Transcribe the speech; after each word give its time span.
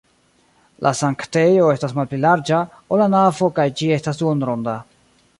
La 0.85 0.91
sanktejo 0.99 1.67
estas 1.73 1.93
malpli 1.99 2.19
larĝa, 2.23 2.61
ol 2.95 2.99
la 3.03 3.07
navo 3.17 3.51
kaj 3.59 3.67
ĝi 3.83 3.91
estas 3.99 4.23
duonronda. 4.23 4.75